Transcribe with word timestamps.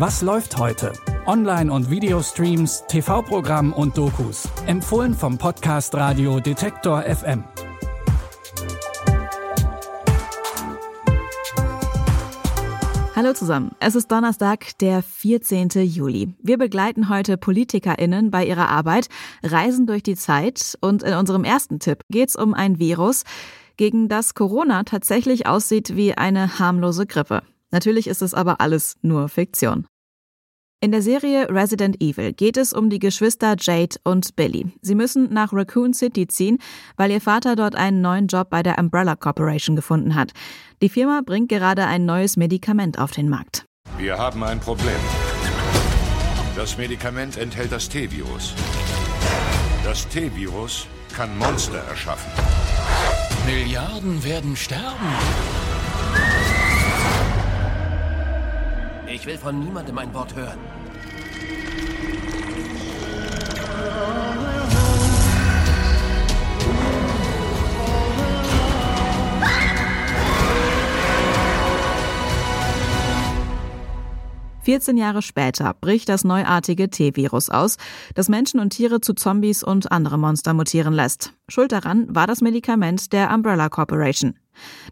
Was 0.00 0.22
läuft 0.22 0.56
heute? 0.56 0.94
Online- 1.26 1.70
und 1.70 1.90
Videostreams, 1.90 2.84
TV-Programm 2.88 3.74
und 3.74 3.98
Dokus. 3.98 4.48
Empfohlen 4.64 5.12
vom 5.12 5.36
Podcast 5.36 5.94
Radio 5.94 6.40
Detektor 6.40 7.02
FM. 7.02 7.44
Hallo 13.14 13.34
zusammen. 13.34 13.72
Es 13.78 13.94
ist 13.94 14.10
Donnerstag, 14.10 14.78
der 14.78 15.02
14. 15.02 15.68
Juli. 15.82 16.32
Wir 16.42 16.56
begleiten 16.56 17.10
heute 17.10 17.36
PolitikerInnen 17.36 18.30
bei 18.30 18.46
ihrer 18.46 18.70
Arbeit, 18.70 19.10
reisen 19.42 19.86
durch 19.86 20.02
die 20.02 20.16
Zeit 20.16 20.78
und 20.80 21.02
in 21.02 21.12
unserem 21.12 21.44
ersten 21.44 21.78
Tipp 21.78 22.04
geht 22.08 22.30
es 22.30 22.36
um 22.36 22.54
ein 22.54 22.78
Virus, 22.78 23.24
gegen 23.76 24.08
das 24.08 24.32
Corona 24.32 24.84
tatsächlich 24.84 25.46
aussieht 25.46 25.94
wie 25.94 26.14
eine 26.14 26.58
harmlose 26.58 27.04
Grippe. 27.04 27.42
Natürlich 27.70 28.06
ist 28.06 28.22
es 28.22 28.34
aber 28.34 28.60
alles 28.60 28.96
nur 29.02 29.28
Fiktion. 29.28 29.86
In 30.82 30.92
der 30.92 31.02
Serie 31.02 31.50
Resident 31.50 32.00
Evil 32.00 32.32
geht 32.32 32.56
es 32.56 32.72
um 32.72 32.88
die 32.88 32.98
Geschwister 32.98 33.54
Jade 33.60 33.96
und 34.02 34.34
Billy. 34.34 34.72
Sie 34.80 34.94
müssen 34.94 35.30
nach 35.30 35.52
Raccoon 35.52 35.92
City 35.92 36.26
ziehen, 36.26 36.56
weil 36.96 37.10
ihr 37.10 37.20
Vater 37.20 37.54
dort 37.54 37.74
einen 37.74 38.00
neuen 38.00 38.28
Job 38.28 38.48
bei 38.48 38.62
der 38.62 38.78
Umbrella 38.78 39.14
Corporation 39.14 39.76
gefunden 39.76 40.14
hat. 40.14 40.32
Die 40.80 40.88
Firma 40.88 41.20
bringt 41.24 41.50
gerade 41.50 41.84
ein 41.84 42.06
neues 42.06 42.38
Medikament 42.38 42.98
auf 42.98 43.10
den 43.10 43.28
Markt. 43.28 43.66
Wir 43.98 44.16
haben 44.16 44.42
ein 44.42 44.58
Problem. 44.58 44.96
Das 46.56 46.78
Medikament 46.78 47.36
enthält 47.36 47.72
das 47.72 47.90
T-Virus. 47.90 48.54
Das 49.84 50.08
T-Virus 50.08 50.86
kann 51.14 51.36
Monster 51.36 51.78
erschaffen. 51.90 52.30
Milliarden 53.46 54.24
werden 54.24 54.56
sterben. 54.56 55.69
Ich 59.12 59.26
will 59.26 59.36
von 59.36 59.58
niemandem 59.58 59.98
ein 59.98 60.14
Wort 60.14 60.36
hören. 60.36 60.58
14 74.62 74.96
Jahre 74.96 75.22
später 75.22 75.74
bricht 75.80 76.08
das 76.08 76.24
neuartige 76.24 76.90
T-Virus 76.90 77.48
aus, 77.48 77.76
das 78.14 78.28
Menschen 78.28 78.60
und 78.60 78.70
Tiere 78.70 79.00
zu 79.00 79.14
Zombies 79.14 79.62
und 79.62 79.90
andere 79.90 80.18
Monster 80.18 80.54
mutieren 80.54 80.92
lässt. 80.92 81.32
Schuld 81.48 81.72
daran 81.72 82.14
war 82.14 82.26
das 82.26 82.40
Medikament 82.40 83.12
der 83.12 83.32
Umbrella 83.32 83.68
Corporation. 83.68 84.34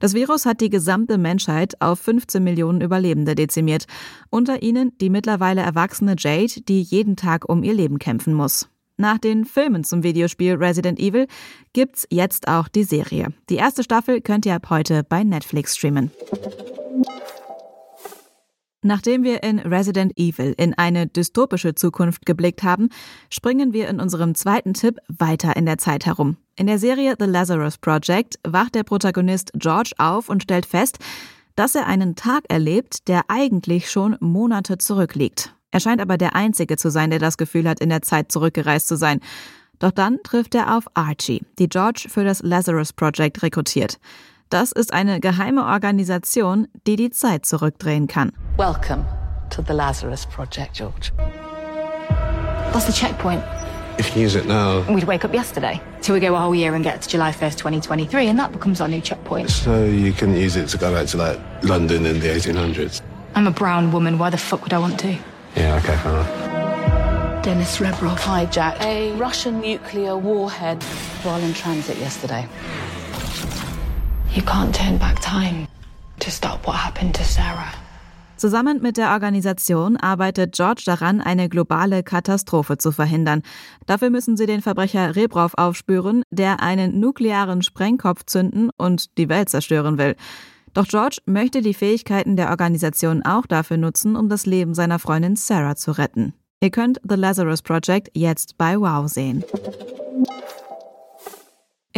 Das 0.00 0.14
Virus 0.14 0.46
hat 0.46 0.60
die 0.60 0.70
gesamte 0.70 1.18
Menschheit 1.18 1.80
auf 1.80 2.00
15 2.00 2.42
Millionen 2.42 2.80
Überlebende 2.80 3.34
dezimiert, 3.34 3.86
unter 4.30 4.62
ihnen 4.62 4.92
die 5.00 5.10
mittlerweile 5.10 5.60
erwachsene 5.60 6.14
Jade, 6.18 6.62
die 6.62 6.82
jeden 6.82 7.16
Tag 7.16 7.48
um 7.48 7.62
ihr 7.62 7.74
Leben 7.74 7.98
kämpfen 7.98 8.34
muss. 8.34 8.68
Nach 9.00 9.18
den 9.18 9.44
Filmen 9.44 9.84
zum 9.84 10.02
Videospiel 10.02 10.54
Resident 10.54 10.98
Evil 10.98 11.28
gibt's 11.72 12.04
jetzt 12.10 12.48
auch 12.48 12.66
die 12.66 12.82
Serie. 12.82 13.28
Die 13.48 13.54
erste 13.54 13.84
Staffel 13.84 14.20
könnt 14.20 14.44
ihr 14.44 14.56
ab 14.56 14.70
heute 14.70 15.04
bei 15.04 15.22
Netflix 15.22 15.76
streamen. 15.76 16.10
Nachdem 18.82 19.24
wir 19.24 19.42
in 19.42 19.58
Resident 19.58 20.12
Evil 20.16 20.54
in 20.56 20.72
eine 20.74 21.08
dystopische 21.08 21.74
Zukunft 21.74 22.26
geblickt 22.26 22.62
haben, 22.62 22.90
springen 23.28 23.72
wir 23.72 23.88
in 23.88 24.00
unserem 24.00 24.36
zweiten 24.36 24.72
Tipp 24.72 24.98
weiter 25.08 25.56
in 25.56 25.66
der 25.66 25.78
Zeit 25.78 26.06
herum. 26.06 26.36
In 26.54 26.68
der 26.68 26.78
Serie 26.78 27.16
The 27.18 27.26
Lazarus 27.26 27.78
Project 27.78 28.38
wacht 28.46 28.76
der 28.76 28.84
Protagonist 28.84 29.50
George 29.54 29.92
auf 29.98 30.28
und 30.28 30.44
stellt 30.44 30.64
fest, 30.64 30.98
dass 31.56 31.74
er 31.74 31.86
einen 31.86 32.14
Tag 32.14 32.44
erlebt, 32.48 33.08
der 33.08 33.22
eigentlich 33.26 33.90
schon 33.90 34.16
Monate 34.20 34.78
zurückliegt. 34.78 35.52
Er 35.72 35.80
scheint 35.80 36.00
aber 36.00 36.16
der 36.16 36.36
Einzige 36.36 36.76
zu 36.76 36.88
sein, 36.88 37.10
der 37.10 37.18
das 37.18 37.36
Gefühl 37.36 37.68
hat, 37.68 37.80
in 37.80 37.88
der 37.88 38.02
Zeit 38.02 38.30
zurückgereist 38.30 38.86
zu 38.86 38.96
sein. 38.96 39.18
Doch 39.80 39.90
dann 39.90 40.22
trifft 40.22 40.54
er 40.54 40.76
auf 40.76 40.84
Archie, 40.94 41.42
die 41.58 41.68
George 41.68 42.06
für 42.08 42.22
das 42.22 42.42
Lazarus 42.42 42.92
Project 42.92 43.42
rekrutiert. 43.42 43.98
Das 44.50 44.72
ist 44.72 44.94
eine 44.94 45.20
geheime 45.20 45.66
Organisation, 45.66 46.68
die 46.86 46.96
die 46.96 47.10
Zeit 47.10 47.44
zurückdrehen 47.44 48.06
kann. 48.06 48.32
Welcome 48.56 49.04
to 49.50 49.62
the 49.66 49.74
Lazarus 49.74 50.24
Project, 50.24 50.74
George. 50.74 51.12
What's 52.72 52.86
the 52.86 52.92
checkpoint? 52.92 53.42
If 53.98 54.16
you 54.16 54.24
use 54.24 54.38
it 54.38 54.46
now. 54.46 54.84
We'd 54.88 55.06
wake 55.06 55.26
up 55.26 55.34
yesterday. 55.34 55.82
Till 56.00 56.14
we 56.14 56.20
go 56.20 56.34
a 56.34 56.38
whole 56.38 56.54
year 56.54 56.74
and 56.74 56.82
get 56.82 57.02
to 57.02 57.08
July 57.10 57.30
1st, 57.30 57.58
2023, 57.58 58.28
and 58.28 58.38
that 58.38 58.52
becomes 58.52 58.80
our 58.80 58.88
new 58.88 59.02
checkpoint. 59.02 59.50
So 59.50 59.84
you 59.84 60.14
can 60.14 60.34
use 60.34 60.56
it 60.56 60.68
to 60.68 60.78
go 60.78 60.94
back 60.94 61.08
to 61.08 61.18
like 61.18 61.38
London 61.62 62.06
in 62.06 62.18
the 62.20 62.28
1800s. 62.28 63.02
I'm 63.34 63.46
a 63.46 63.50
brown 63.50 63.92
woman. 63.92 64.18
Why 64.18 64.30
the 64.30 64.38
fuck 64.38 64.62
would 64.62 64.72
I 64.72 64.78
want 64.78 64.98
to? 65.00 65.14
Yeah, 65.56 65.76
okay, 65.76 65.92
enough. 66.08 67.44
Dennis 67.44 67.78
Rebrov 67.78 68.16
hijacked 68.16 68.80
a 68.80 69.12
Russian 69.18 69.60
nuclear 69.60 70.16
warhead 70.16 70.82
while 71.22 71.42
in 71.42 71.52
transit 71.52 71.98
yesterday. 71.98 72.48
You 74.38 74.44
can't 74.44 74.72
turn 74.72 74.98
back 74.98 75.20
time 75.20 75.66
to 76.20 76.30
stop 76.30 76.64
what 76.64 76.76
happened 76.76 77.16
to 77.16 77.24
Sarah. 77.24 77.72
Zusammen 78.36 78.80
mit 78.80 78.96
der 78.96 79.10
Organisation 79.10 79.96
arbeitet 79.96 80.54
George 80.54 80.82
daran, 80.86 81.20
eine 81.20 81.48
globale 81.48 82.04
Katastrophe 82.04 82.78
zu 82.78 82.92
verhindern. 82.92 83.42
Dafür 83.86 84.10
müssen 84.10 84.36
sie 84.36 84.46
den 84.46 84.62
Verbrecher 84.62 85.16
Rebrov 85.16 85.54
aufspüren, 85.56 86.22
der 86.30 86.62
einen 86.62 87.00
nuklearen 87.00 87.62
Sprengkopf 87.62 88.26
zünden 88.26 88.70
und 88.76 89.18
die 89.18 89.28
Welt 89.28 89.48
zerstören 89.48 89.98
will. 89.98 90.14
Doch 90.72 90.86
George 90.86 91.16
möchte 91.26 91.60
die 91.60 91.74
Fähigkeiten 91.74 92.36
der 92.36 92.50
Organisation 92.50 93.24
auch 93.24 93.46
dafür 93.46 93.76
nutzen, 93.76 94.14
um 94.14 94.28
das 94.28 94.46
Leben 94.46 94.72
seiner 94.72 95.00
Freundin 95.00 95.34
Sarah 95.34 95.74
zu 95.74 95.98
retten. 95.98 96.32
Ihr 96.60 96.70
könnt 96.70 97.00
The 97.02 97.16
Lazarus 97.16 97.62
Project 97.62 98.10
jetzt 98.14 98.56
bei 98.56 98.78
Wow 98.78 99.08
sehen. 99.08 99.42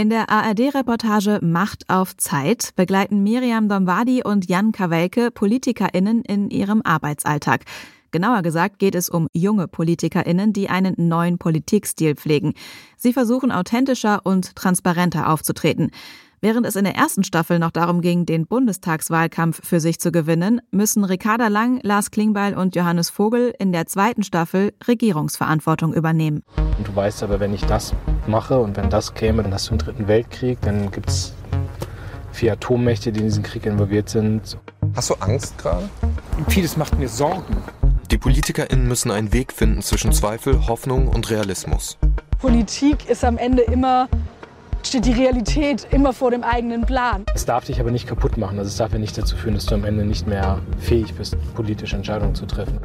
In 0.00 0.08
der 0.08 0.30
ARD-Reportage 0.30 1.40
Macht 1.42 1.90
auf 1.90 2.16
Zeit 2.16 2.70
begleiten 2.74 3.22
Miriam 3.22 3.68
Dombardi 3.68 4.22
und 4.24 4.48
Jan 4.48 4.72
Kawelke 4.72 5.30
PolitikerInnen 5.30 6.22
in 6.22 6.48
ihrem 6.48 6.80
Arbeitsalltag. 6.82 7.66
Genauer 8.10 8.40
gesagt 8.40 8.78
geht 8.78 8.94
es 8.94 9.10
um 9.10 9.28
junge 9.34 9.68
PolitikerInnen, 9.68 10.54
die 10.54 10.70
einen 10.70 10.94
neuen 10.96 11.36
Politikstil 11.36 12.14
pflegen. 12.14 12.54
Sie 12.96 13.12
versuchen 13.12 13.52
authentischer 13.52 14.20
und 14.24 14.56
transparenter 14.56 15.28
aufzutreten. 15.28 15.90
Während 16.40 16.64
es 16.64 16.76
in 16.76 16.84
der 16.84 16.96
ersten 16.96 17.22
Staffel 17.22 17.58
noch 17.58 17.70
darum 17.70 18.00
ging, 18.00 18.24
den 18.24 18.46
Bundestagswahlkampf 18.46 19.60
für 19.62 19.80
sich 19.80 20.00
zu 20.00 20.12
gewinnen, 20.12 20.62
müssen 20.70 21.04
Ricarda 21.04 21.48
Lang, 21.48 21.78
Lars 21.82 22.10
Klingbeil 22.10 22.56
und 22.56 22.74
Johannes 22.74 23.10
Vogel 23.10 23.52
in 23.58 23.70
der 23.70 23.84
zweiten 23.84 24.22
Staffel 24.22 24.72
Regierungsverantwortung 24.88 25.92
übernehmen. 25.92 26.42
Und 26.80 26.88
du 26.88 26.96
weißt 26.96 27.22
aber, 27.24 27.40
wenn 27.40 27.52
ich 27.52 27.60
das 27.66 27.92
mache 28.26 28.58
und 28.58 28.74
wenn 28.74 28.88
das 28.88 29.12
käme, 29.12 29.42
dann 29.42 29.52
hast 29.52 29.66
du 29.66 29.72
einen 29.72 29.80
dritten 29.80 30.08
Weltkrieg, 30.08 30.58
dann 30.62 30.90
gibt 30.90 31.10
es 31.10 31.34
vier 32.32 32.54
Atommächte, 32.54 33.12
die 33.12 33.20
in 33.20 33.26
diesen 33.26 33.42
Krieg 33.42 33.66
involviert 33.66 34.08
sind. 34.08 34.56
Hast 34.96 35.10
du 35.10 35.14
Angst 35.16 35.58
gerade? 35.58 35.90
Vieles 36.48 36.78
macht 36.78 36.98
mir 36.98 37.10
Sorgen. 37.10 37.54
Die 38.10 38.16
PolitikerInnen 38.16 38.88
müssen 38.88 39.10
einen 39.10 39.34
Weg 39.34 39.52
finden 39.52 39.82
zwischen 39.82 40.12
Zweifel, 40.12 40.68
Hoffnung 40.68 41.08
und 41.08 41.28
Realismus. 41.28 41.98
Politik 42.38 43.10
ist 43.10 43.26
am 43.26 43.36
Ende 43.36 43.60
immer 43.60 44.08
steht 44.82 45.04
die 45.04 45.12
Realität 45.12 45.86
immer 45.90 46.14
vor 46.14 46.30
dem 46.30 46.42
eigenen 46.42 46.86
Plan. 46.86 47.26
Es 47.34 47.44
darf 47.44 47.66
dich 47.66 47.78
aber 47.78 47.90
nicht 47.90 48.06
kaputt 48.06 48.38
machen. 48.38 48.58
Also 48.58 48.70
es 48.70 48.78
darf 48.78 48.94
ja 48.94 48.98
nicht 48.98 49.18
dazu 49.18 49.36
führen, 49.36 49.52
dass 49.52 49.66
du 49.66 49.74
am 49.74 49.84
Ende 49.84 50.06
nicht 50.06 50.26
mehr 50.26 50.60
fähig 50.78 51.12
bist, 51.12 51.36
politische 51.54 51.96
Entscheidungen 51.96 52.34
zu 52.34 52.46
treffen. 52.46 52.80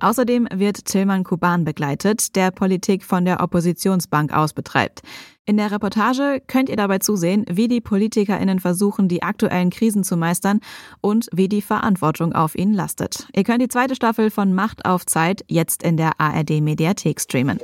Außerdem 0.00 0.48
wird 0.52 0.84
Tilman 0.84 1.24
Kuban 1.24 1.64
begleitet, 1.64 2.36
der 2.36 2.50
Politik 2.50 3.04
von 3.04 3.24
der 3.24 3.40
Oppositionsbank 3.40 4.32
aus 4.32 4.52
betreibt. 4.52 5.02
In 5.48 5.56
der 5.56 5.70
Reportage 5.70 6.42
könnt 6.46 6.68
ihr 6.68 6.76
dabei 6.76 6.98
zusehen, 6.98 7.44
wie 7.48 7.68
die 7.68 7.80
PolitikerInnen 7.80 8.58
versuchen, 8.58 9.08
die 9.08 9.22
aktuellen 9.22 9.70
Krisen 9.70 10.02
zu 10.02 10.16
meistern 10.16 10.60
und 11.00 11.28
wie 11.32 11.48
die 11.48 11.62
Verantwortung 11.62 12.32
auf 12.32 12.56
ihnen 12.56 12.74
lastet. 12.74 13.28
Ihr 13.34 13.44
könnt 13.44 13.62
die 13.62 13.68
zweite 13.68 13.94
Staffel 13.94 14.30
von 14.30 14.52
Macht 14.52 14.84
auf 14.84 15.06
Zeit 15.06 15.44
jetzt 15.46 15.84
in 15.84 15.96
der 15.96 16.20
ARD 16.20 16.60
Mediathek 16.60 17.20
streamen. 17.20 17.60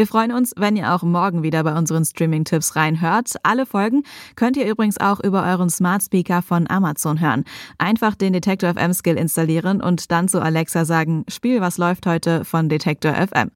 Wir 0.00 0.06
freuen 0.06 0.32
uns, 0.32 0.54
wenn 0.56 0.76
ihr 0.76 0.94
auch 0.94 1.02
morgen 1.02 1.42
wieder 1.42 1.62
bei 1.62 1.76
unseren 1.76 2.06
Streaming-Tipps 2.06 2.74
reinhört. 2.74 3.34
Alle 3.42 3.66
Folgen 3.66 4.04
könnt 4.34 4.56
ihr 4.56 4.66
übrigens 4.66 4.98
auch 4.98 5.20
über 5.20 5.44
euren 5.44 5.68
Smart 5.68 6.02
Speaker 6.02 6.40
von 6.40 6.66
Amazon 6.70 7.20
hören. 7.20 7.44
Einfach 7.76 8.14
den 8.14 8.32
Detektor 8.32 8.72
FM 8.72 8.94
Skill 8.94 9.18
installieren 9.18 9.82
und 9.82 10.10
dann 10.10 10.26
zu 10.26 10.40
Alexa 10.40 10.86
sagen, 10.86 11.26
Spiel, 11.28 11.60
was 11.60 11.76
läuft 11.76 12.06
heute 12.06 12.46
von 12.46 12.70
Detektor 12.70 13.12
FM. 13.12 13.50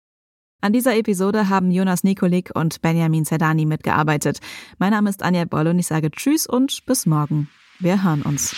An 0.60 0.74
dieser 0.74 0.94
Episode 0.98 1.48
haben 1.48 1.70
Jonas 1.70 2.04
Nikolik 2.04 2.50
und 2.54 2.82
Benjamin 2.82 3.24
Zerdani 3.24 3.64
mitgearbeitet. 3.64 4.40
Mein 4.76 4.90
Name 4.90 5.08
ist 5.08 5.22
Anja 5.22 5.46
Boll 5.46 5.68
und 5.68 5.78
ich 5.78 5.86
sage 5.86 6.10
Tschüss 6.10 6.46
und 6.46 6.84
bis 6.84 7.06
morgen. 7.06 7.48
Wir 7.78 8.04
hören 8.04 8.20
uns. 8.20 8.54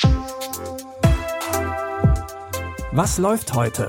Was 2.91 3.19
läuft 3.19 3.55
heute? 3.55 3.89